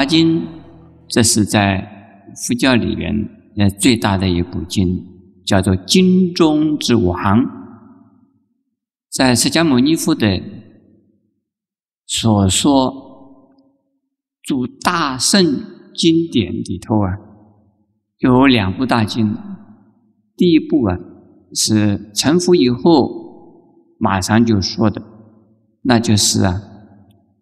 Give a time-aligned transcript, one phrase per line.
[0.00, 0.40] 华经》
[1.08, 1.86] 这是在
[2.34, 3.14] 佛教里边
[3.58, 4.88] 呃最大的一部经，
[5.44, 7.44] 叫做经中之王，
[9.10, 10.42] 在释迦牟尼佛的
[12.06, 12.90] 所说
[14.42, 15.44] 诸大圣
[15.94, 17.18] 经典里头啊，
[18.20, 19.36] 有两部大经，
[20.34, 20.96] 第一部啊
[21.52, 25.02] 是成佛以后马上就说的，
[25.82, 26.54] 那就是啊《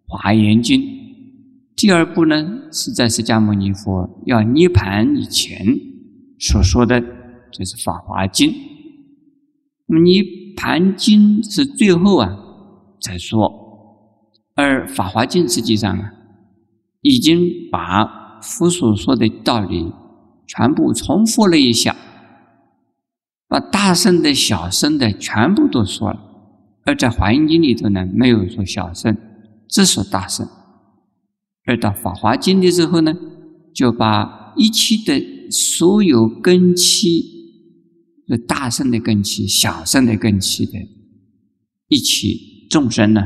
[0.05, 0.81] 华严经》。
[1.79, 5.65] 第二步呢是在释迦牟尼佛要涅盘以前
[6.37, 8.51] 所说的，就是《法华经》。
[9.85, 10.21] 那么《涅
[10.57, 12.37] 盘经》是最后啊
[12.99, 13.49] 才说，
[14.55, 16.11] 而《法华经》实际上啊
[17.01, 19.93] 已经把佛所说的道理
[20.45, 21.95] 全部重复了一下，
[23.47, 26.19] 把大圣的小圣的全部都说了，
[26.83, 29.15] 而在《华严经》里头呢没有说小圣，
[29.69, 30.45] 只说大圣。
[31.69, 33.13] 而到《法华经》的时候呢，
[33.75, 37.21] 就把一切的所有根器，
[38.27, 40.71] 就大圣的根器、小圣的根器的
[41.87, 43.21] 一起众生呢，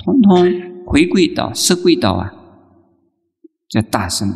[0.00, 2.32] 通通回归到、摄归到啊，
[3.68, 4.28] 叫大圣。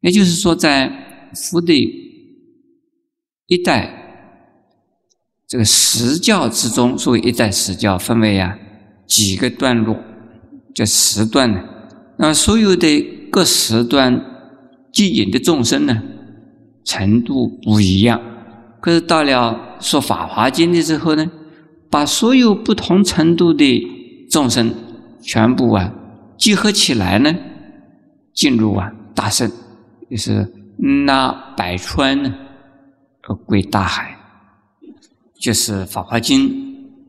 [0.00, 1.72] 也就是说，在佛的
[3.46, 4.42] 一代
[5.46, 8.58] 这个十教之中，所谓一代十教，分为啊
[9.06, 9.96] 几个段落，
[10.74, 11.62] 叫十段呢。
[12.18, 14.24] 那所有的各时段
[14.92, 16.02] 接引的众生呢，
[16.84, 18.20] 程度不一样。
[18.80, 21.30] 可是到了说《法华经》的时候呢，
[21.90, 23.86] 把所有不同程度的
[24.30, 24.72] 众生
[25.20, 25.92] 全部啊
[26.38, 27.34] 集合起来呢，
[28.32, 29.50] 进入啊大圣，
[30.10, 32.34] 就是那百川呢
[33.28, 34.16] 而归大海，
[35.38, 36.48] 就是《法华经》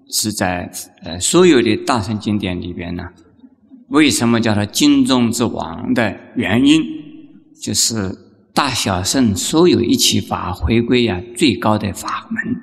[0.09, 0.69] 是在
[1.03, 3.03] 呃所有的大圣经典里边呢。
[3.90, 6.84] 为什么叫它经中之王的原因，
[7.62, 8.14] 就是
[8.53, 12.56] 大小圣所有一起法回归呀最高的法门，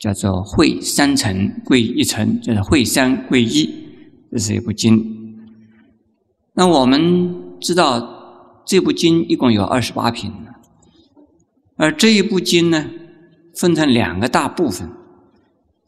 [0.00, 3.72] 叫做会三层归一层，就是会三归一，
[4.32, 5.38] 这是一部经。
[6.54, 10.32] 那我们知道这部经一共有二十八品，
[11.76, 12.90] 而这一部经呢，
[13.54, 14.90] 分成两个大部分，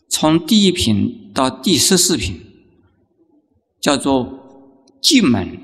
[0.08, 2.40] 从第一品到第十四品，
[3.80, 4.43] 叫做。
[5.04, 5.58] 进门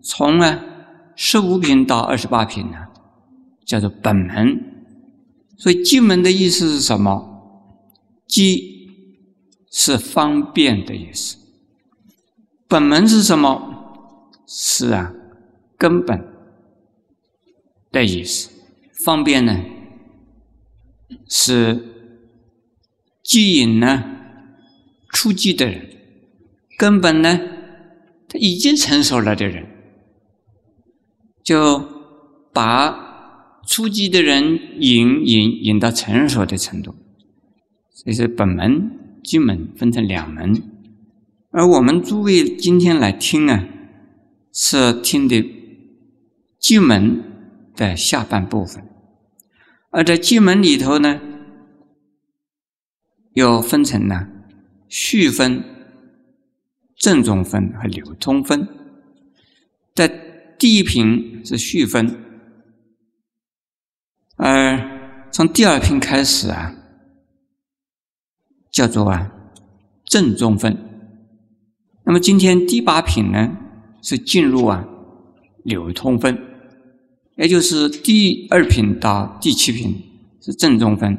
[0.00, 0.62] 从呢
[1.16, 2.76] 十五品到二十八品呢，
[3.66, 4.86] 叫做本门。
[5.58, 7.66] 所以进门的意思是什么？
[8.28, 8.88] 即
[9.72, 11.36] 是方便的意思。
[12.68, 14.00] 本门是什么？
[14.46, 15.12] 是啊，
[15.76, 16.24] 根本
[17.90, 18.48] 的意思。
[19.04, 19.60] 方便呢，
[21.28, 21.82] 是
[23.24, 24.04] 吸引呢
[25.08, 25.90] 出击的人。
[26.78, 27.40] 根本呢？
[28.34, 29.66] 已经成熟了的人，
[31.42, 31.82] 就
[32.52, 36.94] 把初级的人引引引到成熟的程度。
[37.92, 40.62] 所以说，本门、基门分成两门，
[41.50, 43.66] 而我们诸位今天来听啊，
[44.52, 45.44] 是听的
[46.58, 47.22] 进门
[47.76, 48.84] 的下半部分。
[49.90, 51.20] 而在进门里头呢，
[53.34, 54.28] 又分成了
[54.88, 55.64] 序分。
[57.04, 58.66] 正中分和流通分，
[59.94, 60.08] 在
[60.58, 62.16] 第一品是序分，
[64.36, 66.74] 而从第二品开始啊，
[68.70, 69.30] 叫做啊
[70.06, 70.78] 正中分。
[72.06, 73.54] 那么今天第八品呢，
[74.00, 74.88] 是进入啊
[75.62, 76.42] 流通分，
[77.36, 80.02] 也就是第二品到第七品
[80.40, 81.18] 是正中分，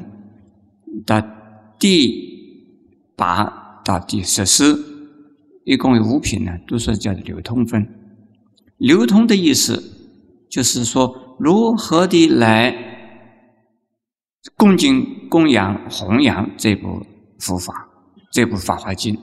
[1.06, 1.22] 到
[1.78, 4.95] 第八到第十四。
[5.66, 7.84] 一共有五品呢，都是叫流通分。
[8.78, 9.82] 流通的意思
[10.48, 12.72] 就是说，如何的来
[14.56, 17.04] 恭敬、供养、弘扬这部
[17.40, 17.88] 佛法，
[18.30, 19.14] 这部《法华经》。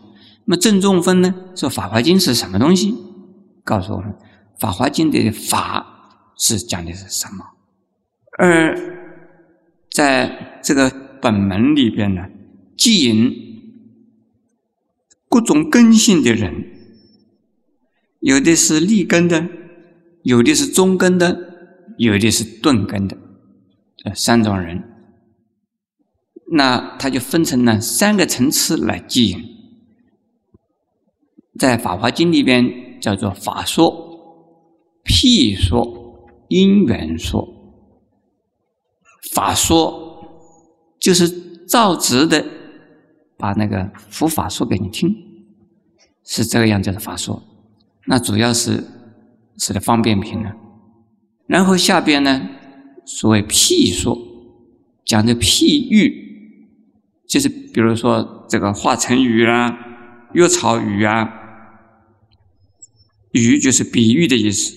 [0.44, 2.94] 那么正中分呢，说《法华经》是什么东西？
[3.64, 4.12] 告诉我们，
[4.60, 5.86] 《法华经》的法
[6.38, 7.46] 是讲的是什么？
[8.38, 8.78] 而
[9.90, 10.92] 在这个
[11.22, 12.26] 本门里边呢，
[12.76, 13.53] 既引。
[15.34, 16.64] 各种根性的人，
[18.20, 19.50] 有的是立根的，
[20.22, 21.40] 有的是中根的，
[21.98, 23.18] 有的是钝根的，
[23.98, 24.84] 这三种人。
[26.52, 29.44] 那他就分成了三个层次来记引。
[31.58, 33.92] 在《法华经》里边叫做法说、
[35.04, 37.50] 譬说、因缘说。
[39.34, 40.28] 法说
[41.00, 41.28] 就是
[41.66, 42.46] 造直的。
[43.38, 45.16] 把那个佛法说给你听，
[46.24, 47.42] 是这个样子的法说。
[48.06, 48.84] 那主要是
[49.58, 50.52] 是的方便品呢。
[51.48, 52.50] 然后下边呢，
[53.06, 54.18] 所谓譬说，
[55.06, 56.68] 讲的譬喻，
[57.28, 59.78] 就是比如说这个化成雨啊，
[60.34, 61.30] 月草雨啊，
[63.32, 64.74] 雨就是比喻的意思，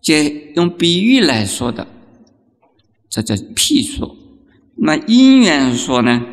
[0.00, 1.86] 借用比喻来说的，
[3.08, 4.16] 这叫譬说。
[4.76, 6.26] 那因缘说呢，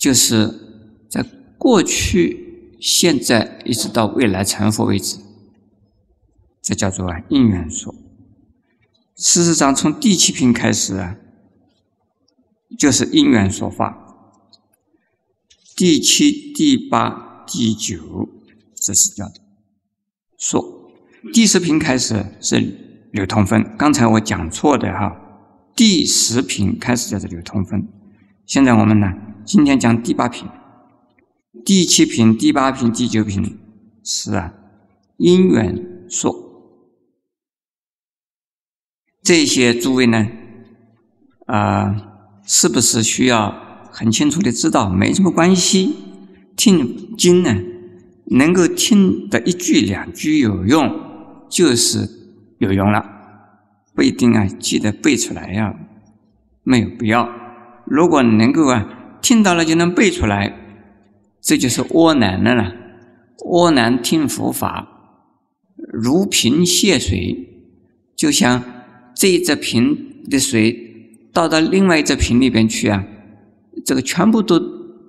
[0.00, 1.22] 就是在
[1.58, 5.18] 过去、现在一直到未来成佛为止。
[6.62, 7.94] 这叫做啊因缘说。
[9.14, 11.16] 事实上，从第七品开始啊，
[12.78, 13.98] 就是因缘说法。
[15.76, 18.28] 第七、第八、第九，
[18.74, 19.26] 这是叫
[20.38, 20.90] 说。
[21.34, 22.58] 第十品开始是
[23.12, 23.76] 流通分。
[23.76, 25.14] 刚才我讲错的哈。
[25.76, 27.86] 第十品开始叫做流通分。
[28.46, 29.12] 现在我们呢，
[29.52, 30.46] 今天讲第八品。
[31.64, 33.58] 第七品、第八品、第九品
[34.04, 34.54] 是啊
[35.16, 36.32] 因缘说。
[39.24, 40.24] 这些诸位呢，
[41.46, 41.96] 啊，
[42.44, 43.52] 是不是需要
[43.90, 44.88] 很清楚的知道？
[44.88, 45.96] 没什么关系，
[46.54, 47.52] 听经呢，
[48.26, 50.88] 能够听得一句两句有用，
[51.50, 52.08] 就是
[52.58, 53.04] 有用了，
[53.96, 55.74] 不一定啊，记得背出来呀，
[56.62, 57.28] 没有必要。
[57.84, 60.54] 如果能够啊，听到了就能背出来，
[61.40, 62.74] 这就是窝囊的了。
[63.46, 64.88] 窝囊听佛法，
[65.92, 67.64] 如瓶泻水，
[68.16, 68.62] 就像。
[69.12, 73.04] 这一只瓶的水倒到另外一只瓶里边去啊，
[73.84, 74.58] 这个全部都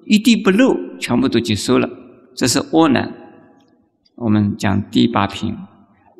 [0.05, 1.89] 一滴不漏，全部都接收了。
[2.35, 3.13] 这是阿难。
[4.15, 5.55] 我们讲第八品，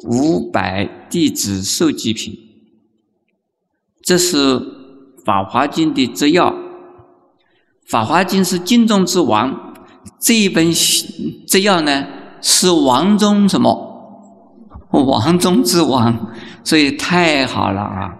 [0.06, 2.34] 五百弟子受记品。
[4.02, 4.38] 这是
[5.26, 6.54] 《法华经》的摘要，
[7.88, 9.74] 《法华经》是经中之王。
[10.20, 10.72] 这一本
[11.48, 12.08] 这要呢，
[12.42, 13.90] 是王中什么？
[14.92, 16.34] 王中之王。
[16.64, 18.18] 所以太好了啊！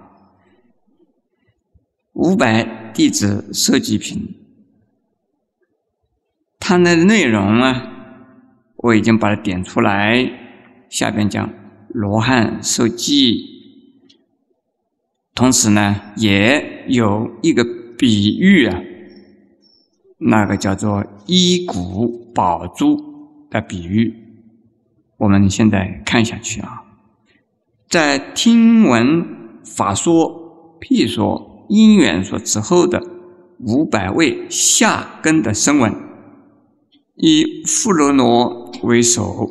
[2.14, 4.36] 五百弟子设计品，
[6.60, 7.84] 它的内容啊，
[8.78, 10.28] 我已经把它点出来。
[10.90, 11.54] 下边讲
[11.90, 13.46] 罗汉受记，
[15.36, 17.64] 同时呢，也有一个
[17.96, 18.82] 比喻啊，
[20.22, 22.98] 那个叫做衣骨宝珠
[23.50, 24.14] 的比喻。
[25.18, 26.84] 我们现在看下去啊。
[27.90, 29.26] 在听闻
[29.66, 33.04] 法说、譬说、因缘说之后的
[33.60, 35.94] 五百位下根的声闻，
[37.16, 39.50] 以富罗罗为首，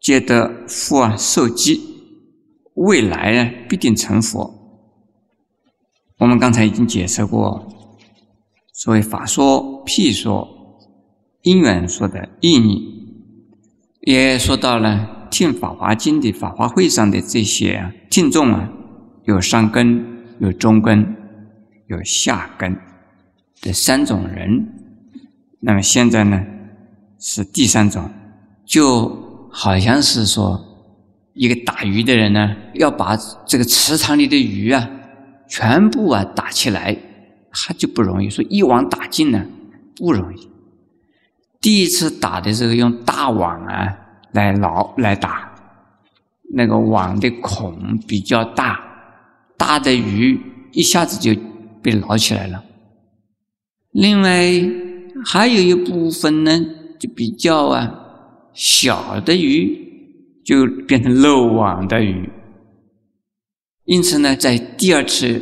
[0.00, 1.80] 皆得复啊受记，
[2.74, 4.54] 未来啊必定成佛。
[6.18, 7.68] 我们刚才已经解释过，
[8.76, 10.46] 所谓法说、譬说、
[11.40, 13.08] 因缘说的意义，
[14.02, 15.14] 也说到了。
[15.28, 18.70] 听《法华经》的法华会上的这些听众啊，
[19.24, 21.16] 有上根、有中根、
[21.88, 22.74] 有下根
[23.54, 24.68] 这三种人。
[25.60, 26.42] 那么现在呢，
[27.18, 28.08] 是第三种，
[28.64, 30.58] 就好像是说，
[31.32, 33.16] 一个打鱼的人呢，要把
[33.46, 34.88] 这个池塘里的鱼啊，
[35.48, 36.96] 全部啊打起来，
[37.56, 38.28] 他就不容易。
[38.30, 39.46] 说一网打尽呢，
[39.96, 40.48] 不容易。
[41.60, 44.02] 第一次打的时候用大网啊。
[44.32, 45.50] 来捞来打，
[46.52, 48.78] 那个网的孔比较大，
[49.56, 50.38] 大的鱼
[50.72, 51.40] 一下子就
[51.80, 52.62] 被捞起来了。
[53.92, 54.30] 另外
[55.24, 56.60] 还有一部分呢，
[56.98, 57.90] 就比较啊
[58.52, 62.28] 小的鱼，就变成漏网的鱼。
[63.86, 65.40] 因此呢，在第二次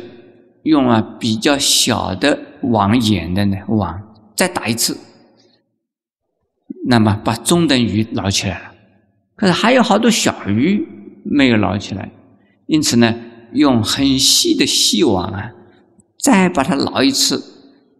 [0.65, 4.01] 用啊比较小的网眼的呢网
[4.35, 4.97] 再打一次，
[6.87, 8.71] 那么把中等鱼捞起来了。
[9.35, 10.87] 可是还有好多小鱼
[11.23, 12.11] 没有捞起来，
[12.65, 13.15] 因此呢，
[13.53, 15.51] 用很细的细网啊，
[16.19, 17.43] 再把它捞一次，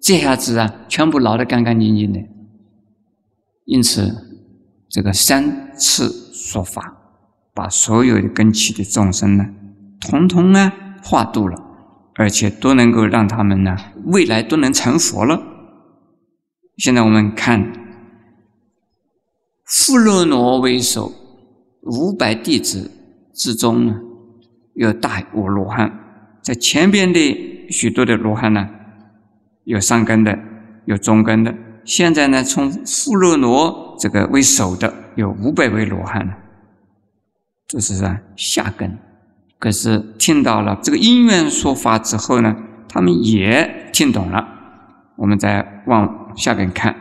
[0.02, 2.20] 这下子啊，全部捞得干干净净的。
[3.66, 4.40] 因此，
[4.90, 6.98] 这个三次说法，
[7.54, 9.46] 把所有的根器的众生呢，
[10.00, 10.72] 统统呢
[11.04, 11.65] 化度了，
[12.16, 15.42] 而且都能够让他们呢，未来都能成佛了。
[16.78, 17.72] 现在我们看，
[19.66, 21.12] 富罗罗为首。
[21.88, 22.90] 五百弟子
[23.32, 23.94] 之中呢，
[24.74, 28.68] 有大无罗汉，在前边的许多的罗汉呢，
[29.66, 30.36] 有上根的，
[30.86, 31.54] 有中根的。
[31.84, 36.36] 现在呢，从富罗罗这个为首的有五百位罗汉了，
[37.68, 38.98] 这是啊下根。
[39.66, 42.56] 可是听到了这个因缘说法之后呢，
[42.88, 44.48] 他们也听懂了。
[45.18, 46.96] 我们再往下边看，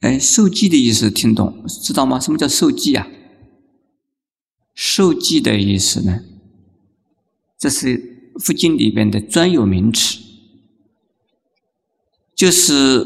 [0.00, 2.18] 哎，受记的意思听懂知道吗？
[2.18, 3.06] 什么叫受记啊？
[4.74, 6.20] 受记的意思呢？
[7.58, 10.18] 这是佛经里边的专有名词，
[12.34, 13.04] 就是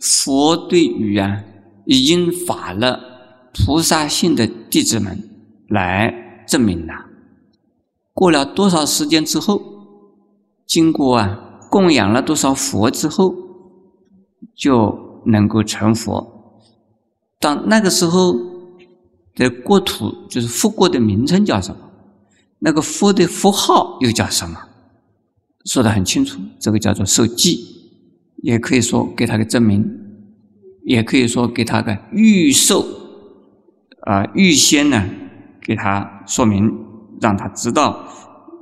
[0.00, 1.42] 佛对于啊
[1.84, 5.28] 已经发了菩萨性的弟子们
[5.66, 7.06] 来证明了。
[8.14, 9.60] 过了多少时间之后，
[10.66, 13.34] 经过啊供养了多少佛之后，
[14.54, 16.60] 就能够成佛。
[17.40, 18.34] 当那个时候
[19.34, 21.90] 的国土，就是佛国的名称叫什么？
[22.60, 24.56] 那个佛的佛号又叫什么？
[25.64, 27.66] 说的很清楚，这个叫做受记，
[28.42, 29.84] 也可以说给他个证明，
[30.84, 32.86] 也可以说给他个预受，
[34.02, 35.04] 啊，预先呢
[35.60, 36.83] 给他说明，
[37.24, 38.06] 让他知道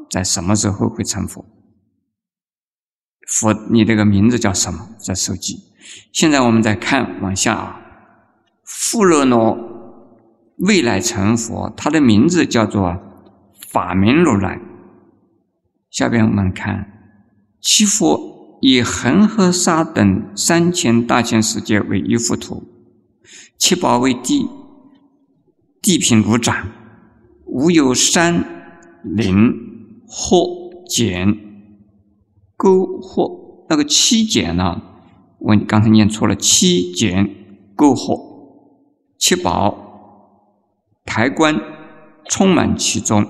[0.09, 1.45] 在什么时候会成佛。
[3.27, 4.89] 佛，你这个名字叫什么？
[4.99, 5.59] 在手机。
[6.13, 7.81] 现在我们再看往下啊，
[8.65, 9.59] 富勒罗
[10.59, 12.97] 未来成佛，他的名字叫做。
[13.73, 14.61] 法明如来，
[15.89, 16.93] 下边我们看，
[17.59, 22.63] 其佛以恒河沙等三千大千世界为一幅图，
[23.57, 24.47] 七宝为地，
[25.81, 26.69] 地平如掌，
[27.47, 28.45] 无有山
[29.03, 31.39] 零或减
[32.57, 33.65] 勾或。
[33.69, 34.83] 那个七减呢？
[35.39, 37.29] 我刚才念错了，七减
[37.75, 38.21] 勾或，
[39.19, 39.77] 七宝
[41.05, 41.61] 台观
[42.29, 43.27] 充满其中。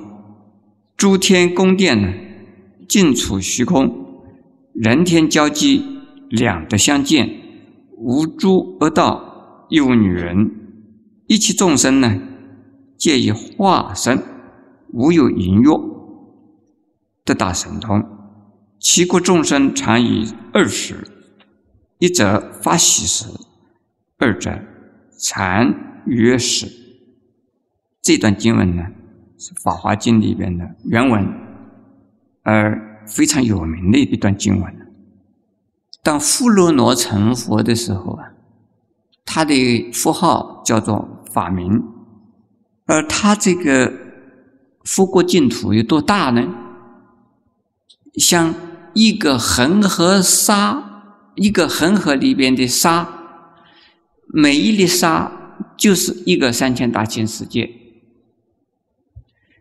[0.96, 2.12] 诸天宫殿呢，
[2.88, 3.86] 尽处虚空；
[4.74, 5.84] 人天交际，
[6.28, 7.30] 两得相见。
[7.96, 10.50] 无诸恶道，亦无女人。
[11.28, 12.20] 一切众生呢，
[12.98, 14.22] 皆以化身，
[14.92, 15.68] 无有淫欲，
[17.24, 18.04] 得大神通。
[18.78, 21.06] 其国众生常以二时：
[21.98, 23.26] 一则发喜时，
[24.18, 24.58] 二者
[25.18, 26.66] 禅约时。
[28.00, 28.84] 这段经文呢？
[29.38, 31.26] 是《法华经》里边的原文，
[32.42, 34.76] 而非常有名的一段经文。
[36.04, 38.32] 当富罗罗成佛的时候啊，
[39.24, 41.82] 他的佛号叫做法明，
[42.86, 43.92] 而他这个
[44.84, 46.46] 佛国净土有多大呢？
[48.14, 48.54] 像
[48.94, 53.08] 一个恒河沙，一个恒河里边的沙，
[54.34, 55.32] 每一粒沙
[55.78, 57.70] 就是一个三千大千世界。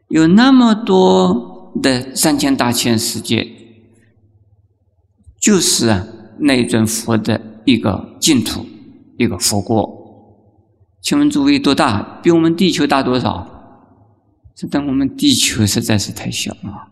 [0.09, 3.47] 有那么多的三千大千世界，
[5.39, 6.05] 就是啊，
[6.39, 8.65] 那尊佛的一个净土，
[9.17, 10.01] 一个佛国。
[11.01, 12.19] 请问诸位多大？
[12.21, 13.47] 比我们地球大多少？
[14.55, 16.89] 这等我们地球实在是太小了。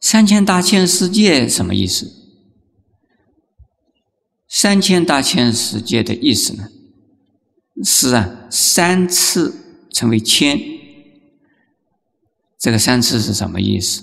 [0.00, 2.12] 三千大千世界什么意思？
[4.46, 6.68] 三千大千世界的意思呢？
[7.84, 9.54] 是啊，三次
[9.90, 10.58] 成为千。
[12.58, 14.02] 这个三次是什么意思？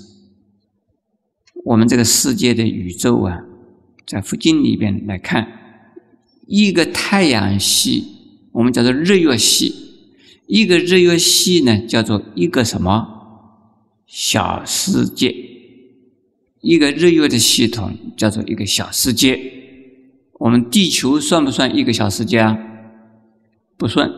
[1.66, 3.40] 我们这个世界的宇宙啊，
[4.06, 5.48] 在佛经里边来看，
[6.46, 8.06] 一个太阳系，
[8.52, 9.85] 我们叫做日月系；
[10.48, 13.08] 一个日月系呢，叫做一个什么
[14.06, 15.36] 小世界？
[16.62, 19.40] 一个日月的系统叫做一个小世界。
[20.40, 22.58] 我们地球算不算一个小世界啊？
[23.78, 24.12] 不算，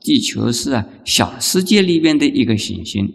[0.00, 3.12] 地球是啊小世界里边的一个行星。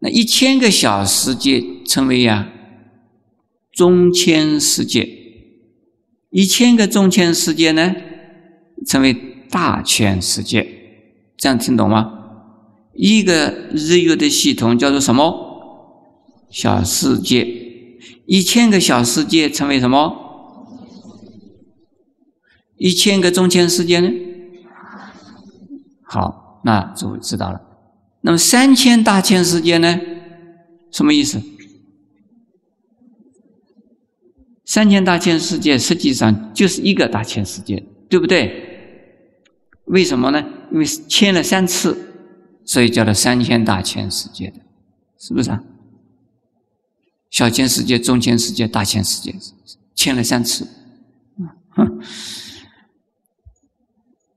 [0.00, 2.52] 那一千个小世界称为呀
[3.72, 5.08] 中千世界，
[6.30, 7.94] 一千个中千世界呢
[8.86, 9.16] 称为
[9.50, 10.66] 大千世界，
[11.36, 12.14] 这样听懂吗？
[12.94, 17.46] 一个日月的系统叫做什么小世界？
[18.26, 20.26] 一千个小世界称为什么？
[22.76, 24.10] 一千个中千世界呢？
[26.02, 27.60] 好，那诸位知道了。
[28.20, 29.98] 那么三千大千世界呢？
[30.90, 31.40] 什么意思？
[34.64, 38.67] 三千大千世界实际上就是一个大千世界，对不对？
[39.88, 40.44] 为什么呢？
[40.72, 41.96] 因为签了三次，
[42.64, 44.60] 所以叫做三千大千世界的，
[45.18, 45.62] 是不是啊？
[47.30, 49.34] 小千世界、中千世界、大千世界，
[49.94, 50.66] 签了三次，
[51.70, 52.00] 哼。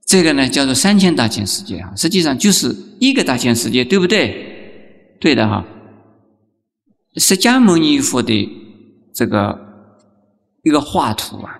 [0.05, 5.15] 这个呢叫做三千大千世界啊，实际上就是一个大千世界，对不对？
[5.21, 5.65] 对的哈。
[7.15, 8.49] 释迦牟尼佛的
[9.13, 9.57] 这个
[10.63, 11.59] 一个画图啊，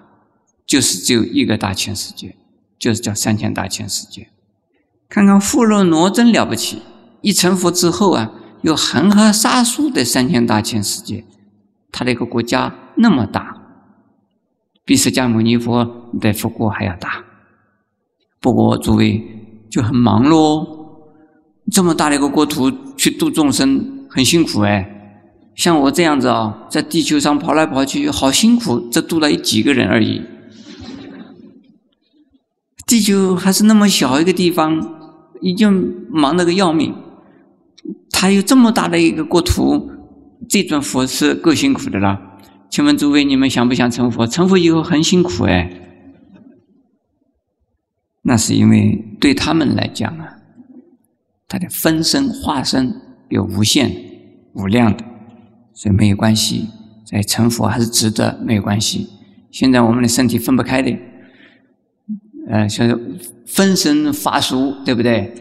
[0.66, 2.36] 就是只有一个大千世界，
[2.82, 4.30] 就是叫三千大千世界。
[5.08, 6.82] 看看富罗罗真了不起，
[7.22, 8.32] 一成佛之后啊，
[8.64, 11.24] 有恒河沙数的三千大千世界，
[11.92, 13.56] 他的一个国家那么大，
[14.84, 17.24] 比释迦牟尼佛的佛国还要大。
[18.40, 19.22] 不过诸位
[19.70, 20.66] 就很忙喽，
[21.72, 24.98] 这么大的一个国土去度众生，很辛苦哎。
[25.54, 30.24] 像我这样子啊，在地球上跑来跑去，好辛苦，这度了几个人而已。
[32.92, 34.86] 地球还是那么小一个地方，
[35.40, 36.94] 已经忙得个要命。
[38.10, 39.90] 他有这么大的一个国土，
[40.50, 42.20] 这尊佛是够辛苦的了。
[42.70, 44.28] 请问诸位，你们想不想成佛？
[44.28, 45.72] 成佛以后很辛苦哎。
[48.24, 50.28] 那是因为对他们来讲啊，
[51.48, 52.94] 他的分身化身
[53.30, 53.90] 有无限、
[54.56, 55.02] 无量的。
[55.74, 56.68] 所以没有关系，
[57.06, 59.08] 在成佛还是值得，没有关系。
[59.50, 60.94] 现在我们的身体分不开的，
[62.52, 63.00] 呃，像
[63.46, 65.34] 分身乏术，对不对？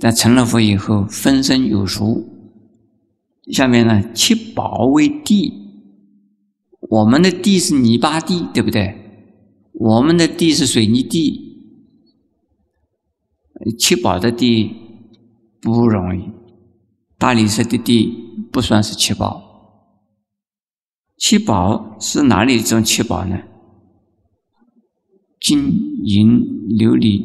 [0.00, 2.26] 在成了佛以后，分身有术。
[3.52, 5.52] 下面呢，七宝为地，
[6.80, 8.96] 我们的地是泥巴地，对不对？
[9.74, 11.40] 我们的地是水泥地，
[13.78, 14.74] 七宝的地
[15.60, 16.30] 不容易，
[17.16, 18.12] 大理石的地
[18.50, 19.40] 不算是七宝。
[21.16, 23.38] 七宝是哪里一种七宝呢？
[25.40, 26.38] 金银
[26.78, 27.24] 琉璃、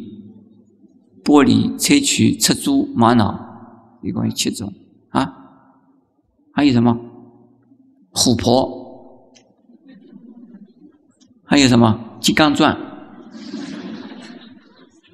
[1.22, 3.38] 玻璃、砗磲、赤珠、玛瑙，
[4.02, 4.72] 一共有七种
[5.10, 5.32] 啊。
[6.52, 6.98] 还有什么？
[8.12, 9.32] 琥珀？
[11.44, 12.18] 还有什么？
[12.20, 12.76] 金刚钻？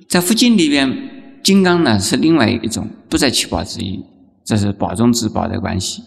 [0.08, 4.04] 在佛经里边，金刚呢是另外一种，不在七宝之一，
[4.44, 6.02] 这是宝中之宝的关系。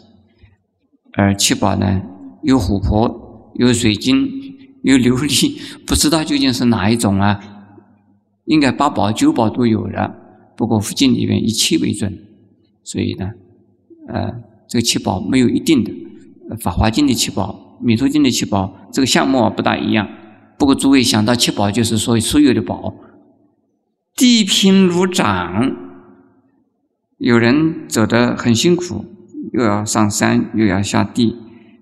[1.13, 2.01] 而七宝呢？
[2.43, 4.29] 有琥珀，有水晶，
[4.85, 7.39] 有琉璃，不知道究竟是哪一种啊？
[8.45, 10.13] 应该八宝九宝都有了，
[10.55, 12.15] 不过佛经里面以七为准，
[12.83, 13.31] 所以呢，
[14.07, 14.31] 呃，
[14.69, 15.91] 这个七宝没有一定的。
[16.59, 20.07] 法华经的七宝，弥陀经的七宝，这个项目不大一样。
[20.59, 22.93] 不过诸位想到七宝，就是说所有的宝，
[24.15, 25.75] 地平如掌，
[27.17, 29.03] 有人走得很辛苦，
[29.53, 31.35] 又要上山，又要下地。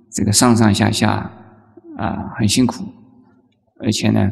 [0.09, 1.42] 这个上上下下
[2.03, 2.83] 啊很辛苦，
[3.79, 4.31] 而且呢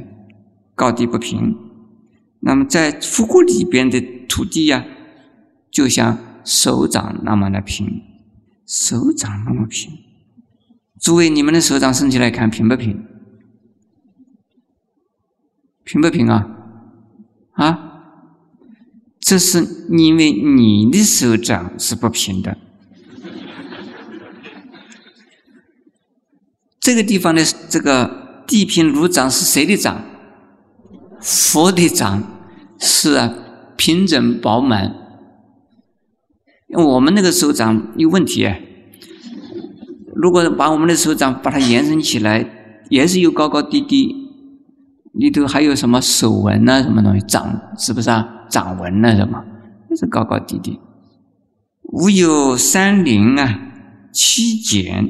[0.75, 1.55] 高低不平。
[2.41, 4.86] 那么在富国里边的土地呀，
[5.69, 8.01] 就像手掌那么的平，
[8.65, 9.91] 手掌那么平。
[10.99, 13.05] 诸位，你们的手掌伸起来看平不平？
[15.84, 16.47] 平不平啊？
[17.53, 17.88] 啊？
[19.19, 22.57] 这是因为你的手掌是不平的。
[26.81, 30.03] 这个地方的这个地平如掌是谁的掌？
[31.21, 32.23] 佛的掌
[32.79, 33.35] 是啊，
[33.77, 34.95] 平整饱满。
[36.73, 38.57] 我们那个手掌有问题啊！
[40.15, 42.49] 如果把我们的手掌把它延伸起来，
[42.89, 44.15] 也是有高高低低，
[45.13, 48.47] 里头还有什么手纹啊，什么东西掌是不是啊？
[48.49, 49.43] 掌纹啊什么，
[49.91, 50.79] 也是高高低低。
[51.83, 53.73] 无有山林啊，
[54.11, 55.07] 七简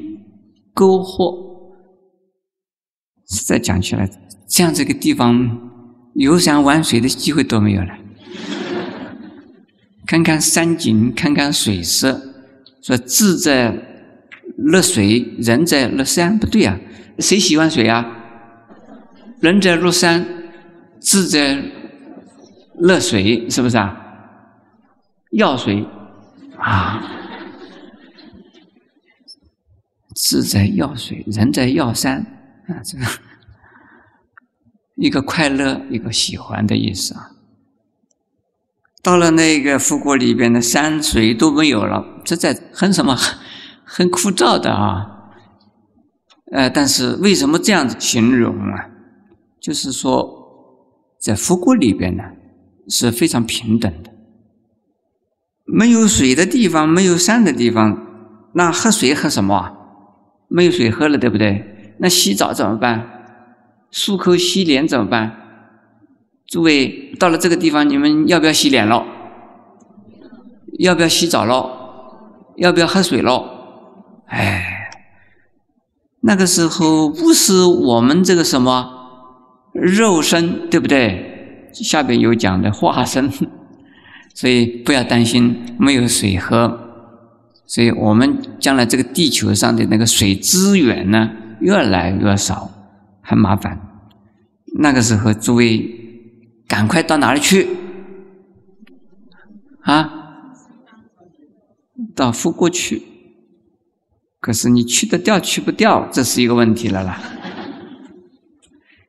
[0.74, 1.51] 沟壑。
[3.46, 4.10] 再讲起来，
[4.48, 5.72] 这样这个地方
[6.16, 7.98] 游山玩水的机会都没有了。
[10.06, 12.22] 看看山景，看看水色，
[12.82, 13.74] 说智在
[14.58, 16.78] 乐水，人在乐山，不对啊！
[17.20, 18.18] 谁喜欢水啊？
[19.40, 20.26] 人在乐山，
[21.00, 21.64] 智在
[22.76, 23.98] 乐水，是不是啊？
[25.32, 25.86] 要水
[26.58, 27.02] 啊！
[30.16, 32.26] 智在要水，人在要山。
[32.72, 33.06] 啊，这个
[34.96, 37.32] 一个快乐，一个喜欢的意思啊。
[39.04, 43.18] 到了那个富国里边的山水都没有了，这在很什么，
[43.84, 45.08] 很枯燥的啊。
[46.52, 48.90] 呃，但是为什么这样子形容啊？
[49.60, 50.30] 就是说，
[51.20, 52.24] 在富国里边呢，
[52.90, 54.12] 是非常平等的。
[55.66, 58.06] 没有水的地方，没有山的地方，
[58.54, 59.74] 那喝水喝什么啊？
[60.48, 61.71] 没有水喝了，对不对？
[62.02, 63.08] 那洗澡怎么办？
[63.92, 65.38] 漱口洗脸怎么办？
[66.48, 69.06] 诸位到了这个地方，你们要不要洗脸了？
[70.80, 71.70] 要不要洗澡了？
[72.58, 73.46] 要不要喝水了？
[74.26, 74.90] 哎，
[76.22, 78.90] 那个时候不是我们这个什么
[79.74, 81.70] 肉身，对不对？
[81.74, 83.32] 下边有讲的化身，
[84.34, 86.80] 所以不要担心没有水喝。
[87.68, 91.30] 所以我们将来这个地球上的那个水资源呢？
[91.62, 92.70] 越来越少，
[93.22, 93.80] 很麻烦。
[94.80, 95.90] 那个时候，诸位
[96.68, 97.68] 赶快到哪里去？
[99.84, 100.18] 啊？
[102.16, 103.04] 到富国去。
[104.40, 107.22] 可是你去得掉，去不掉，这是一个问题了啦。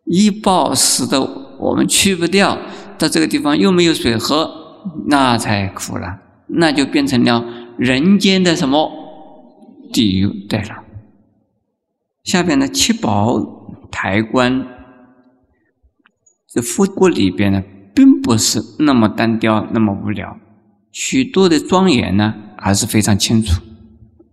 [0.04, 1.20] 一暴死的
[1.58, 2.58] 我们去不掉，
[2.98, 7.42] 到这个地方又没有水喝，那才苦了，那就变成了
[7.78, 8.90] 人间的什么
[9.90, 10.28] 地狱？
[10.48, 10.81] 对了，
[12.24, 13.40] 下边的七宝
[13.90, 14.64] 台观，
[16.48, 17.62] 这佛国里边呢，
[17.94, 20.38] 并不是那么单调，那么无聊，
[20.92, 23.60] 许多的庄严呢，还是非常清楚，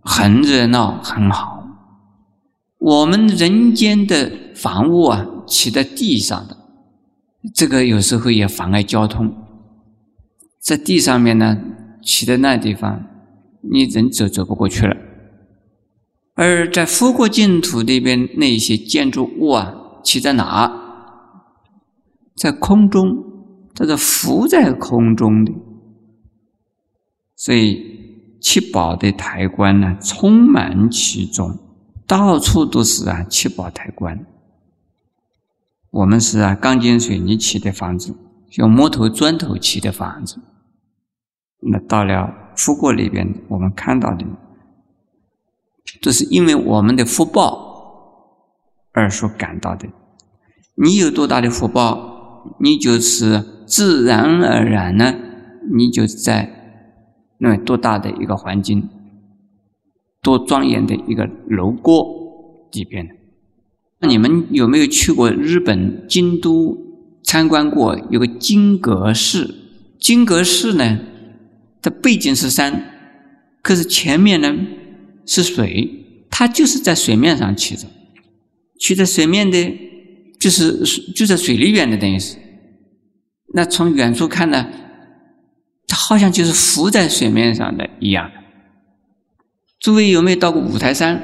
[0.00, 1.66] 很热闹，很好。
[2.78, 6.56] 我们人间的房屋啊，起在地上的，
[7.54, 9.34] 这个有时候也妨碍交通。
[10.60, 11.58] 在地上面呢，
[12.02, 13.04] 起的那地方，
[13.62, 14.96] 你人走走不过去了。
[16.42, 20.72] 而在佛国净土那边，那些建筑物啊，起在哪？
[22.34, 23.22] 在空中，
[23.74, 25.52] 它是浮在空中的。
[27.36, 31.58] 所以七宝的台观呢，充满其中。
[32.06, 34.24] 到处都是啊，七宝台观。
[35.90, 38.16] 我们是啊，钢筋水泥砌的房子，
[38.52, 40.38] 用木头砖头砌的房子。
[41.58, 44.24] 那到了富国里边，我们看到的，
[46.00, 47.68] 这是因为我们的福报
[48.92, 49.88] 而所感到的。
[50.76, 55.14] 你有多大的福报，你就是自然而然呢，
[55.72, 56.50] 你就在
[57.38, 58.88] 那多大的一个环境。
[60.22, 61.92] 多庄严的一个楼阁
[62.72, 63.16] 里边。
[64.00, 66.76] 那你们有没有去过日本京都
[67.22, 67.98] 参观过？
[68.10, 69.54] 有个金阁寺，
[69.98, 70.98] 金阁寺呢，
[71.80, 72.84] 它背景是山，
[73.62, 74.54] 可是前面呢
[75.32, 77.86] 是水，它就是在水面上起着，
[78.80, 79.78] 起在水面的，
[80.40, 82.36] 就是就在水里边的，等于是。
[83.54, 84.66] 那从远处看呢，
[85.86, 88.28] 它好像就是浮在水面上的一样。
[89.78, 91.22] 诸位有没有到过五台山？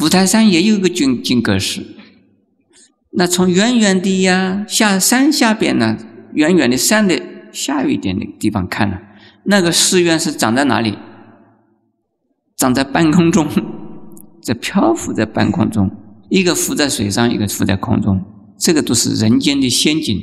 [0.00, 1.82] 五台山也有一个金金阁寺。
[3.10, 5.98] 那从远远的呀，下山下边呢，
[6.32, 7.20] 远远的山的
[7.52, 8.98] 下一点的地方看呢，
[9.44, 10.96] 那个寺院是长在哪里？
[12.56, 13.46] 长在半空中，
[14.42, 15.90] 在漂浮在半空中，
[16.30, 18.24] 一个浮在水上，一个浮在空中，
[18.58, 20.20] 这个都是人间的仙境，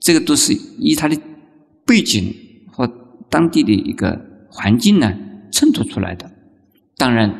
[0.00, 1.20] 这个都是以它的
[1.84, 2.34] 背景
[2.72, 2.90] 和
[3.28, 5.12] 当地的一个环境呢。
[5.52, 6.28] 衬托出来的，
[6.96, 7.32] 当然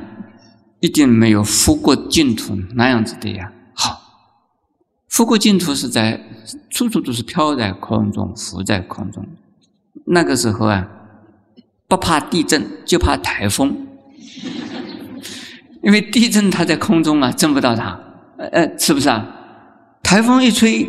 [0.79, 3.53] 一定没有佛国净土那样子的呀。
[3.75, 4.01] 好，
[5.09, 6.21] 佛国净土是在
[6.71, 9.27] 处处都是飘在空中、浮在空中。
[10.07, 10.89] 那个时候啊，
[11.89, 13.85] 不怕地震，就怕台风，
[15.83, 17.99] 因为地震它在空中啊，震不到它，
[18.39, 19.27] 呃，是不是啊？
[20.03, 20.89] 台风一吹，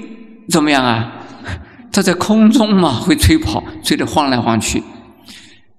[0.49, 1.11] 怎么样啊？
[1.91, 4.81] 它在空中嘛，会吹跑，吹得晃来晃去。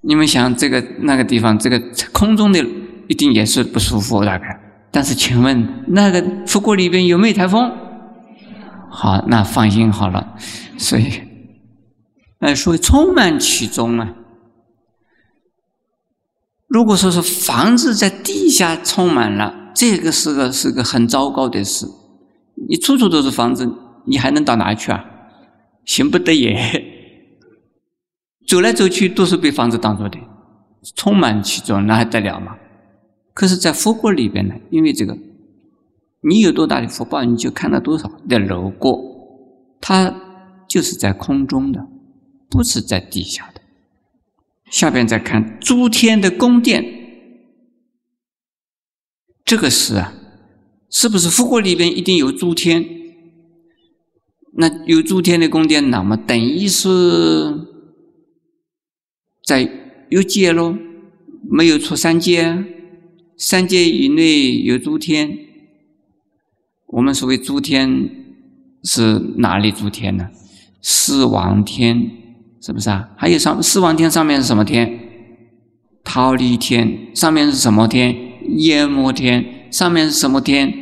[0.02, 1.80] 你们想这个那个地方，这个
[2.12, 2.64] 空中的
[3.08, 4.60] 一定也是不舒服大概。
[4.90, 7.70] 但是请问那个富国里边有没有台风？
[8.90, 10.34] 好，那放心好了。
[10.78, 11.10] 所以，
[12.40, 14.14] 呃，所以充满其中啊。
[16.76, 21.86] 如果说是房子在地下充满了，这个是个是个很糟糕的事。
[22.68, 23.66] 你处处都是房子，
[24.04, 25.02] 你还能到哪去啊？
[25.86, 26.54] 行不得也。
[28.46, 30.18] 走来走去都是被房子挡住的，
[30.94, 32.58] 充满其中，那还得了吗？
[33.32, 35.16] 可是，在佛国里边呢，因为这个，
[36.28, 38.90] 你有多大的福报，你就看到多少的楼阁，
[39.80, 40.14] 它
[40.68, 41.86] 就是在空中的，
[42.50, 43.55] 不是在地下的。
[44.70, 46.84] 下边再看诸天的宫殿，
[49.44, 50.14] 这个是啊，
[50.90, 52.84] 是不是佛国里边一定有诸天？
[54.58, 56.88] 那有诸天的宫殿，那么等于是？
[59.44, 59.70] 在
[60.10, 60.76] 有界喽，
[61.48, 62.64] 没有出三界，
[63.36, 65.38] 三界以内有诸天。
[66.88, 68.10] 我们所谓诸天
[68.82, 70.30] 是哪里诸天呢？
[70.82, 72.10] 四王天
[72.66, 73.08] 是不是啊？
[73.16, 74.98] 还有上四王天上面是什么天？
[76.02, 78.12] 忉利天上面是什么天？
[78.56, 80.74] 焰摩天上面是什么天？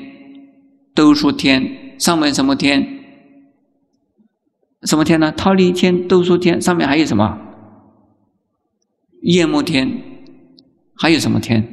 [0.94, 2.88] 兜率天上面什么天？
[4.84, 5.30] 什么天呢？
[5.36, 7.38] 忉利天、兜率天上面还有什么？
[9.20, 10.00] 夜幕天，
[10.96, 11.68] 还有什么天？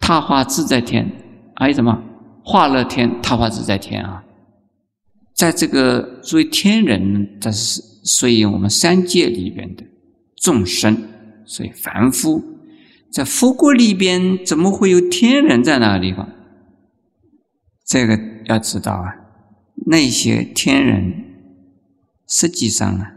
[0.00, 1.08] 他化自在天，
[1.54, 2.02] 还有什么？
[2.42, 4.24] 化乐天、他化自在天啊！
[5.32, 9.84] 在这个作为天人，这是所以我们三界里边的
[10.36, 11.08] 众生，
[11.44, 12.42] 所以凡夫，
[13.10, 16.28] 在佛国里边怎么会有天人在那个地方？
[17.86, 19.14] 这个要知道啊，
[19.86, 21.12] 那些天人
[22.26, 23.12] 实际上啊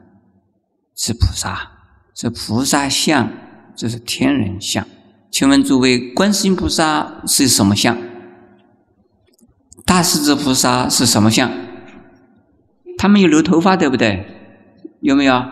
[0.95, 1.71] 是菩萨。
[2.17, 3.29] 是菩萨像，
[3.75, 4.87] 这是天人像。
[5.29, 7.97] 请问诸位，观世音菩萨是什么像？
[9.85, 11.51] 大势至菩萨是什么相？
[12.97, 14.25] 他们有留头发，对不对？
[15.05, 15.45] 有没有？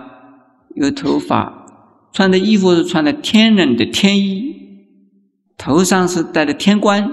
[0.75, 1.67] 有头发，
[2.11, 4.55] 穿的衣服是穿的天人的天衣，
[5.55, 7.11] 头上是戴的天冠，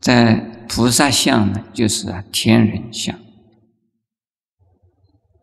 [0.00, 3.18] 在菩萨相呢，就是啊天人相。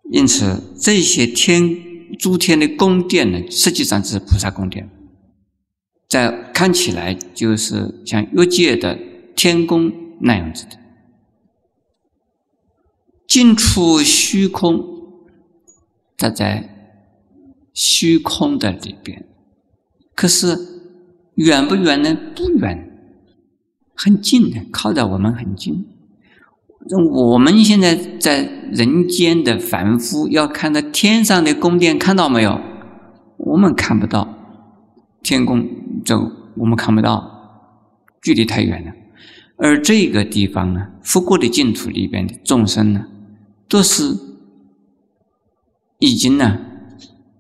[0.10, 4.90] 因此，这些天诸天的宫殿呢，实际上是菩萨宫殿，
[6.08, 8.98] 在看起来就是像欲界的
[9.36, 10.80] 天宫那样子的。
[13.34, 14.86] 进出虚空，
[16.16, 16.70] 它在
[17.74, 19.26] 虚空的里边。
[20.14, 20.56] 可是
[21.34, 22.16] 远不远呢？
[22.36, 22.92] 不远，
[23.96, 25.84] 很近的，靠着我们很近。
[27.12, 32.62] 我们现在在人间的凡夫，要看到天上的宫殿，看到没有？
[33.38, 34.32] 我们看不到
[35.24, 35.68] 天宫，
[36.06, 36.16] 这
[36.58, 37.66] 我们看不到，
[38.22, 38.92] 距离太远了。
[39.58, 43.08] 而这个地方呢，佛国的净土里边的众生呢？
[43.74, 44.16] 都是
[45.98, 46.60] 已经呢，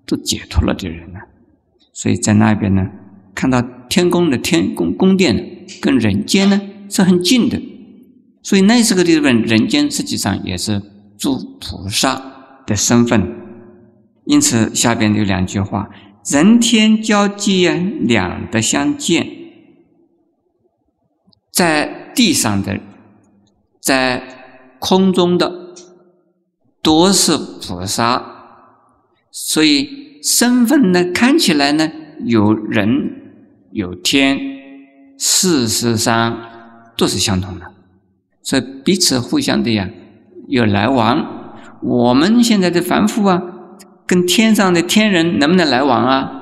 [0.03, 1.19] 都解脱了的人了，
[1.93, 2.89] 所以在那边呢，
[3.35, 7.61] 看到天宫的天宫宫殿，跟人间呢是很近的，
[8.41, 10.81] 所以那时候的人，人间实际上也是
[11.19, 13.21] 诸菩萨的身份。
[14.25, 15.87] 因此下边有两句话：
[16.25, 19.29] 人天交际啊，两得相见，
[21.51, 22.79] 在地上的，
[23.79, 24.23] 在
[24.79, 25.61] 空中的。
[26.83, 28.21] 都是菩萨，
[29.31, 31.89] 所以身份呢，看起来呢
[32.25, 32.89] 有人
[33.71, 34.37] 有天，
[35.17, 36.37] 事实上
[36.97, 37.71] 都是相同的，
[38.41, 39.89] 所以彼此互相的呀
[40.49, 41.25] 有来往。
[41.81, 43.41] 我们现在的凡夫啊，
[44.05, 46.39] 跟天上的天人能不能来往啊？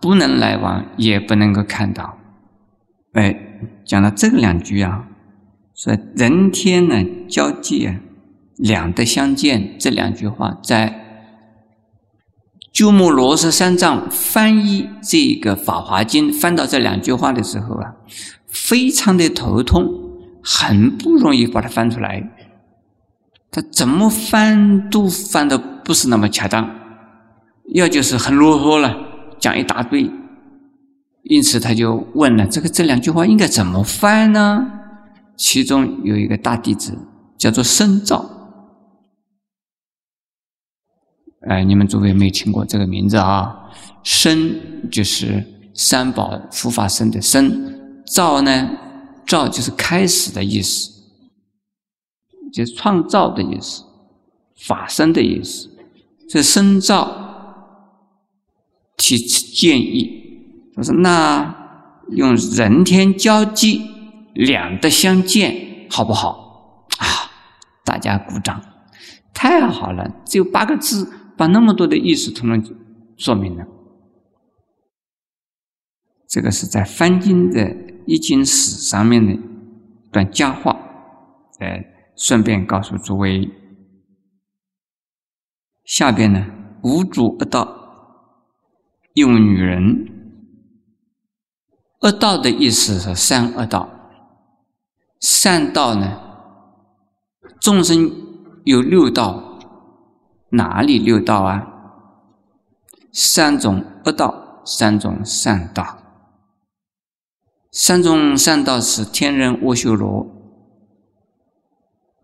[0.00, 2.18] 不能来往，也不能够看到。
[3.14, 3.34] 哎，
[3.84, 5.08] 讲到这两句啊，
[5.74, 7.96] 说人天呢交际啊。
[8.58, 11.04] 两得相见这两句话，在
[12.72, 17.94] 鸠摩罗什三藏翻译这个《法华经》，翻到这两句话的时候啊，
[18.46, 19.88] 非常的头痛，
[20.42, 22.30] 很不容易把它翻出来。
[23.50, 26.68] 他怎么翻都翻的不是那么恰当，
[27.74, 28.96] 要就是很啰嗦了，
[29.40, 30.10] 讲一大堆。
[31.22, 34.66] 因此他就问了：这个这两句话应该怎么翻呢？
[35.36, 36.98] 其中有一个大弟子
[37.38, 38.37] 叫做深造。
[41.46, 43.54] 哎，你们诸位没听过这个名字啊？
[44.02, 48.70] 生就是三宝佛法生的生，造呢，
[49.26, 50.90] 造就是开始的意思，
[52.52, 53.84] 就是创造的意思，
[54.66, 55.68] 法生的意思。
[56.28, 57.06] 这生造
[58.96, 60.10] 提建议，
[60.74, 61.54] 他说：“那
[62.10, 63.88] 用人天交际，
[64.34, 67.06] 两德相见，好不好？”啊，
[67.84, 68.60] 大家鼓掌，
[69.32, 70.10] 太好了！
[70.26, 71.12] 只有八个字。
[71.38, 72.76] 把那么多的意思通通
[73.16, 73.64] 说明了，
[76.28, 79.40] 这个是在翻经的易经史上面的一
[80.10, 80.72] 段佳话，
[81.60, 81.84] 呃，
[82.16, 83.48] 顺便告诉诸位，
[85.84, 86.44] 下边呢，
[86.82, 87.68] 无主恶道，
[89.14, 90.08] 用女人，
[92.00, 93.88] 恶道的意思是善恶道，
[95.20, 96.20] 善道呢，
[97.60, 98.10] 众生
[98.64, 99.47] 有六道。
[100.50, 101.66] 哪里六道啊？
[103.12, 105.98] 三种恶道，三种善道。
[107.70, 110.26] 三种善道是天人阿修罗，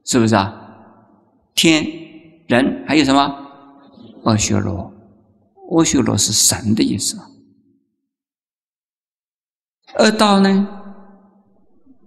[0.05, 0.61] 是不是啊？
[1.55, 1.85] 天
[2.47, 3.21] 人还有什么？
[4.25, 4.93] 阿修罗，
[5.71, 7.19] 阿修罗是神的意思。
[9.99, 10.67] 恶道呢？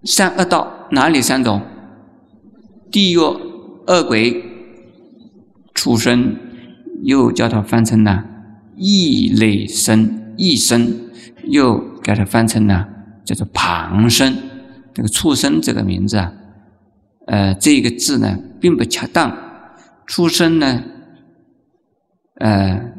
[0.04, 1.62] 三恶道哪里三种？
[2.92, 4.47] 地狱、恶鬼。
[5.78, 6.36] 畜生，
[7.04, 8.26] 又叫它翻成了
[8.76, 10.92] 异类生，异生，
[11.44, 12.90] 又给它翻成了
[13.24, 14.36] 叫做旁生。
[14.92, 16.34] 这个畜生这个名字啊，
[17.28, 19.38] 呃，这个字呢并不恰当。
[20.08, 20.84] 畜生呢，
[22.40, 22.94] 呃，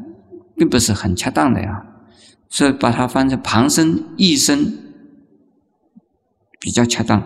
[0.55, 1.85] 并不是很恰当的呀，
[2.47, 4.77] 所以把它翻成旁生、异生
[6.61, 7.21] 比较恰当。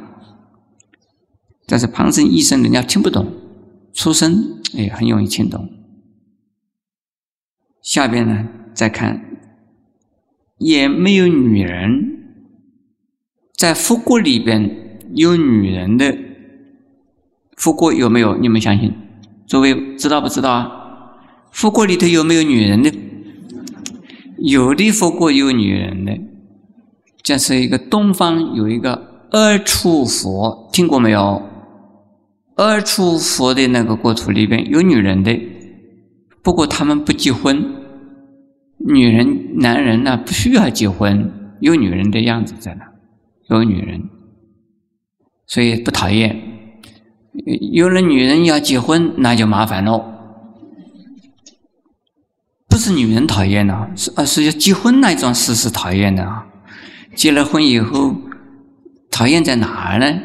[1.68, 3.32] 但是旁生、异生人家听不懂，
[3.94, 4.60] 出生。
[4.74, 5.70] 也很容易听懂。
[7.80, 9.24] 下边呢，再看，
[10.58, 12.24] 也没有女人，
[13.56, 16.18] 在佛国里边有女人的
[17.56, 18.36] 佛国有没有？
[18.38, 18.92] 你们相信？
[19.46, 20.72] 诸位知道不知道啊？
[21.52, 22.92] 佛国里头有没有女人的？
[24.40, 26.18] 有的佛国有女人的，
[27.22, 31.53] 这是一个东方有一个二处佛听过没有？
[32.56, 35.40] 二处佛的那个国土里边有女人的，
[36.42, 37.76] 不过他们不结婚。
[38.86, 42.86] 女人、男人呢不需要结婚，有女人的样子在那，
[43.50, 44.10] 有女人，
[45.48, 46.38] 所以不讨厌。
[47.72, 50.04] 有了女人要结婚，那就麻烦喽。
[52.68, 56.46] 不是女人讨厌呢，是而是要结婚那种事是讨厌的啊。
[57.16, 58.16] 结了婚以后，
[59.10, 60.20] 讨厌在哪儿呢？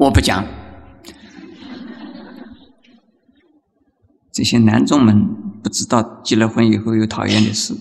[0.00, 0.42] 我不讲。
[4.32, 5.26] 这些男众们
[5.62, 7.74] 不知道结了婚以后有讨厌的事，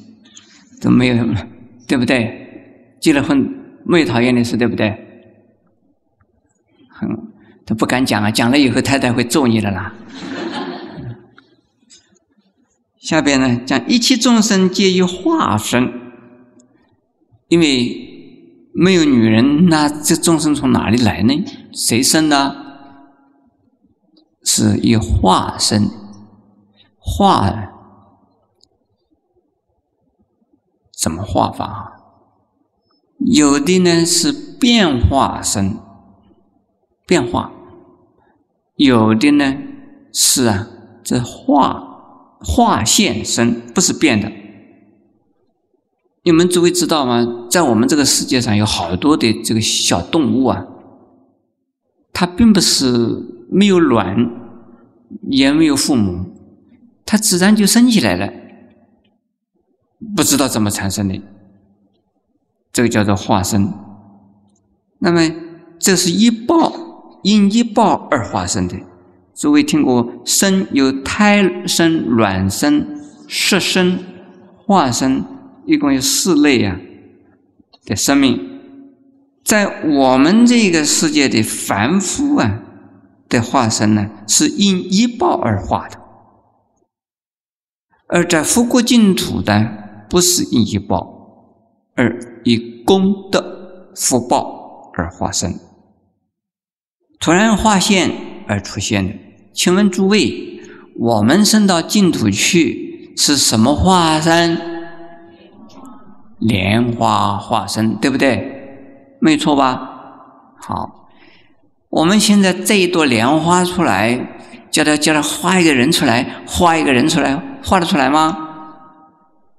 [0.81, 1.15] 都没有，
[1.87, 2.97] 对不对？
[2.99, 3.39] 结了婚
[3.85, 4.89] 没有讨厌的事，对不对？
[6.89, 7.07] 很，
[7.65, 9.93] 都不敢讲啊，讲了以后太太会揍你的啦。
[12.99, 15.89] 下边呢，讲一切众生皆于化身，
[17.47, 18.08] 因为
[18.73, 21.43] 没有女人，那这众生从哪里来呢？
[21.73, 22.55] 谁生的？
[24.43, 25.89] 是以化身。
[27.01, 27.51] 化
[31.01, 31.95] 怎么化法？
[33.17, 35.77] 有的呢是变化生，
[37.07, 37.51] 变化；
[38.75, 39.57] 有的呢
[40.13, 40.67] 是啊，
[41.03, 44.31] 这化化现生，不是变的。
[46.29, 47.47] 你们诸位知道吗？
[47.49, 50.63] 在我们这个世界上有好多的这个小动物啊，
[52.13, 52.85] 它并不是
[53.49, 54.29] 没有卵，
[55.31, 56.25] 也没有父母。
[57.03, 58.31] 它自然就生起来了，
[60.15, 61.19] 不知道怎么产生的，
[62.71, 63.73] 这个叫做化生。
[64.99, 65.21] 那么
[65.79, 68.75] 这是一报因一报而化生的。
[69.33, 72.85] 诸位听过生有胎生、卵生、
[73.27, 73.97] 湿生、
[74.67, 75.25] 化生，
[75.69, 76.79] 一共有四类啊
[77.85, 78.59] 的生命，
[79.43, 82.63] 在我们这个世界的凡夫啊
[83.29, 85.99] 的化身呢，是因一报而化的。
[88.07, 91.53] 而在佛国净土的，不是因一报，
[91.93, 95.53] 而以功德福报而化身，
[97.19, 98.11] 突然化现
[98.47, 99.13] 而出现的。
[99.53, 100.63] 请问诸位，
[100.95, 104.78] 我们升到净土去是什么化身？
[106.39, 109.17] 莲花化身，对不对？
[109.21, 110.55] 没错吧？
[110.59, 111.07] 好，
[111.89, 114.35] 我们现在这一朵莲花出来。
[114.71, 118.37] 叫他叫他画一个人出来，画一个人出来，画得出来吗？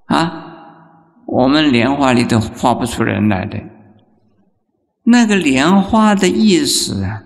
[0.07, 0.45] 啊，
[1.27, 3.59] 我们莲花里头画不出人来的。
[5.03, 7.25] 那个莲花的意思啊，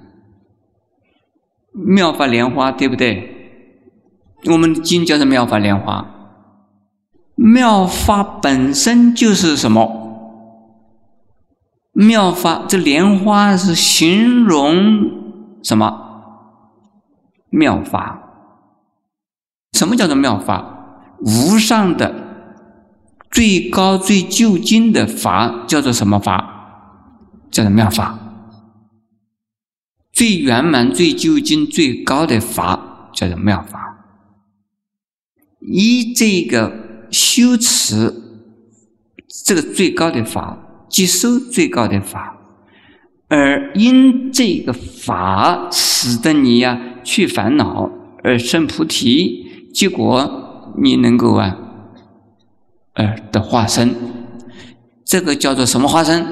[1.75, 3.29] 妙法莲花，对不对？
[4.47, 6.14] 我们经叫做妙法莲花。
[7.35, 10.03] 妙法本身就是什么？
[11.93, 16.01] 妙法这莲花是形容什么？
[17.51, 18.21] 妙法，
[19.73, 21.17] 什么叫做妙法？
[21.21, 22.13] 无上的、
[23.31, 26.51] 最高、最究竟的法叫做什么法？
[27.51, 28.19] 叫做妙法。
[30.13, 34.05] 最圆满、最究竟、最高的法叫做妙法。
[35.61, 36.84] 以这个
[37.15, 38.13] 修持
[39.47, 42.37] 这个最高的法，接收最高的法，
[43.29, 46.91] 而因这个法使得你呀。
[47.05, 47.91] 去烦恼
[48.23, 51.55] 而生菩提，结果你能够啊，
[52.95, 53.95] 而的化身，
[55.05, 56.27] 这个叫做什么化身？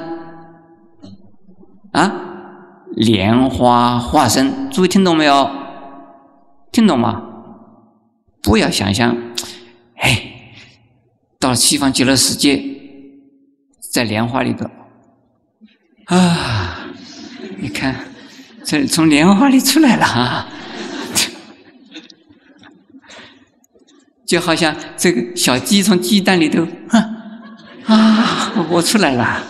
[1.93, 2.11] 啊，
[2.97, 5.51] 莲花化身，诸位听懂没有？
[6.73, 7.23] 听懂吗？
[8.43, 9.15] 不要想象，
[11.43, 12.63] 到西方极乐世界，
[13.93, 14.71] 在莲花里头，
[16.05, 16.87] 啊，
[17.59, 17.97] 你看，
[18.65, 20.49] 这从莲花里出来了啊。
[24.25, 26.65] 就好像这个小鸡从鸡蛋里头，
[27.87, 29.43] 啊，我出来了，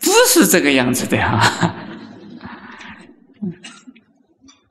[0.00, 1.74] 不是这个样子的啊，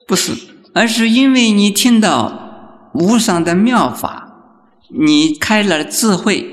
[0.08, 0.34] 不是，
[0.74, 4.19] 而是因为你听到无上的妙法，
[4.92, 6.46] 你开了智慧，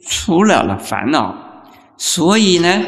[0.00, 1.64] 除了了烦恼，
[1.96, 2.82] 所以呢，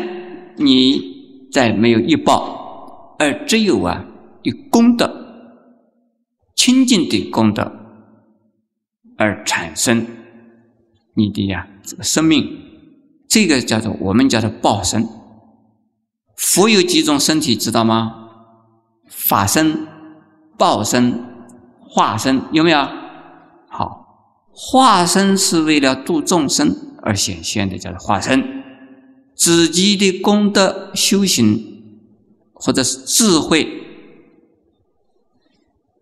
[0.57, 4.05] 你再没有一报，而只有啊，
[4.43, 5.11] 有功德，
[6.57, 7.73] 清净的功德。
[9.19, 10.07] 而产生
[11.15, 12.59] 你的呀这个生命，
[13.29, 15.07] 这个叫做我们叫做报身。
[16.37, 18.15] 佛有几种身体知道吗？
[19.09, 19.87] 法身、
[20.57, 21.23] 报身、
[21.81, 23.00] 化身，有没有？
[24.63, 28.63] 化身是为了度众生而显现的，叫做化身。
[29.35, 31.83] 自己的功德修行，
[32.53, 33.67] 或者是智慧，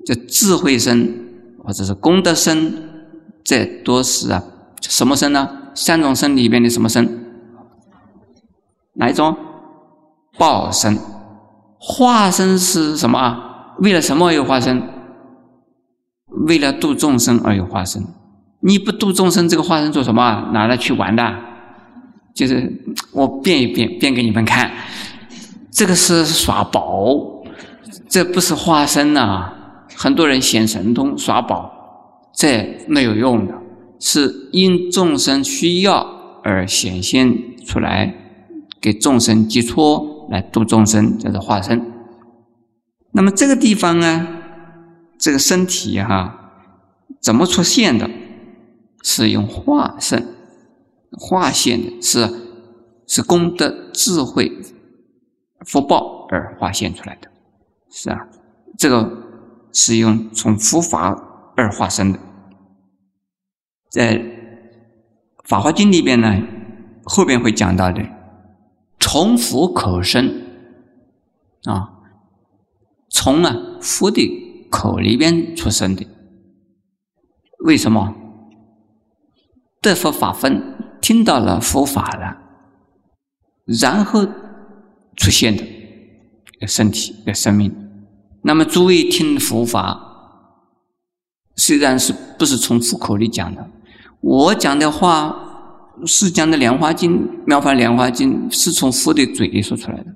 [0.04, 4.42] 这智慧身或者是功德身，这都是啊，
[4.80, 5.70] 什么身呢？
[5.76, 7.26] 三种身里边的什么身？
[8.94, 9.36] 哪一种？
[10.36, 10.98] 报身。
[11.78, 13.76] 化身是什么啊？
[13.78, 14.82] 为了什么而有化身？
[16.48, 18.04] 为了度众生而有化身。
[18.60, 20.50] 你不度众生，这个化身做什么？
[20.52, 21.34] 拿来去玩的？
[22.34, 22.72] 就是
[23.12, 24.70] 我变一变，变给你们看。
[25.70, 27.42] 这个是耍宝，
[28.08, 29.52] 这不是化身呐。
[29.96, 33.54] 很多人显神通耍宝，这没有用的，
[33.98, 36.06] 是因众生需要
[36.44, 37.32] 而显现
[37.64, 38.14] 出来，
[38.80, 40.16] 给众生寄托。
[40.30, 41.90] 来度众生，叫做化身。
[43.12, 44.28] 那么这个地方呢，
[45.18, 46.52] 这个身体哈，
[47.18, 48.10] 怎么出现的？
[49.02, 50.34] 是用化身
[51.12, 52.28] 化现的，是
[53.06, 54.52] 是功德、智慧、
[55.66, 57.30] 福报而化现出来的，
[57.90, 58.28] 是啊，
[58.76, 59.10] 这个
[59.72, 62.18] 是用从佛法而化身的。
[63.90, 64.18] 在
[65.44, 66.42] 《法华经》里边呢，
[67.04, 68.02] 后边会讲到的。
[69.00, 70.42] 从佛口生
[71.64, 71.88] 啊，
[73.08, 76.06] 从啊佛的口里边出生的。
[77.60, 78.14] 为什么？
[79.88, 80.62] 得佛法分，
[81.00, 82.36] 听到了佛法了，
[83.64, 84.26] 然后
[85.16, 87.74] 出现的身体的生命。
[88.42, 89.98] 那么诸位听佛法，
[91.56, 93.68] 虽然是不是从佛口里讲的，
[94.20, 95.44] 我讲的话。
[96.06, 97.10] 释迦的《莲花经》
[97.44, 100.06] 《妙法莲花经》是从佛的嘴里说出来的，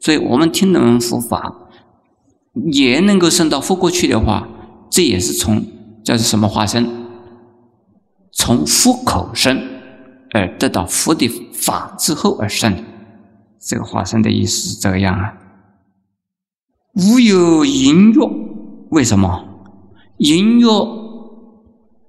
[0.00, 1.54] 所以我们听闻佛法，
[2.72, 4.48] 也能够升到佛过去的话，
[4.90, 5.64] 这也是从
[6.04, 6.84] 叫是什么化身？
[8.38, 9.60] 从福口生
[10.32, 12.84] 而得到福的法之后而生，
[13.60, 15.34] 这个化身的意思是这样啊。
[16.94, 18.18] 无有淫欲，
[18.90, 19.44] 为什么？
[20.18, 20.64] 淫欲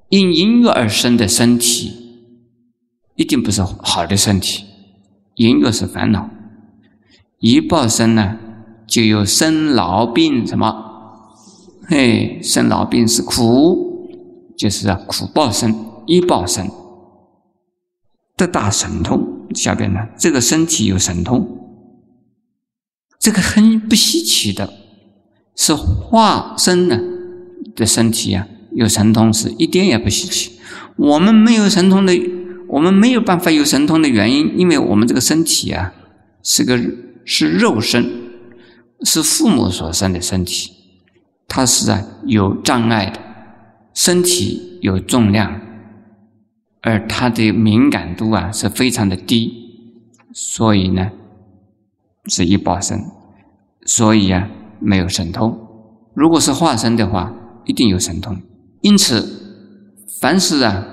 [0.09, 1.97] 因淫欲而生的身体。
[3.15, 4.63] 一定不是好的身体，
[5.35, 6.29] 淫欲是烦恼，
[7.39, 8.37] 一报生呢，
[8.87, 10.73] 就有生老病什么？
[11.87, 14.07] 嘿，生老病是苦，
[14.57, 15.75] 就是啊苦报生，
[16.09, 16.69] 一报生
[18.35, 19.47] 得大神通。
[19.53, 21.47] 下边呢，这个身体有神通，
[23.19, 24.73] 这个很不稀奇的，
[25.55, 26.99] 是化身呢
[27.75, 30.59] 的身体啊，有神通是一点也不稀奇。
[30.97, 32.13] 我们没有神通的。
[32.71, 35.91] 我们没有办法有神通的原因，因为我们这个身体啊，
[36.43, 36.79] 是个
[37.25, 38.05] 是肉身，
[39.01, 40.71] 是父母所生的身体，
[41.47, 43.19] 它是啊有障碍的，
[43.95, 45.59] 身体有重量，
[46.81, 49.53] 而它的敏感度啊是非常的低，
[50.33, 51.11] 所以呢
[52.27, 53.03] 是一报身，
[53.85, 54.49] 所以啊
[54.79, 55.59] 没有神通。
[56.13, 57.33] 如果是化身的话，
[57.65, 58.37] 一定有神通。
[58.81, 59.27] 因此，
[60.21, 60.85] 凡是啊。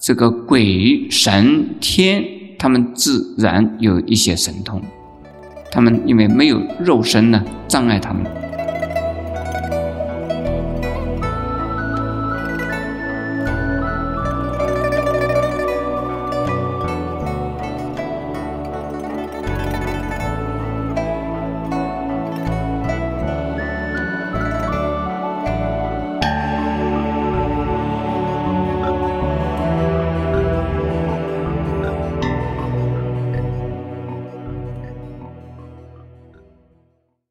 [0.00, 2.22] 这个鬼神天，
[2.56, 4.80] 他们自然有一些神通，
[5.72, 8.24] 他们因为没有肉身呢，障碍他们。